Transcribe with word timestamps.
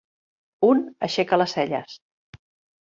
Un 0.69 0.81
aixeca 1.09 1.41
les 1.43 1.55
celles. 1.61 1.97